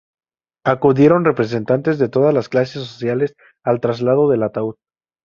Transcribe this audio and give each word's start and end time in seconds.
Acudieron 0.65 1.25
representantes 1.25 1.99
de 1.99 2.09
todas 2.09 2.33
las 2.33 2.49
clases 2.49 2.81
sociales 2.87 3.35
al 3.63 3.79
traslado 3.81 4.31
del 4.31 4.41
ataúd. 4.41 4.73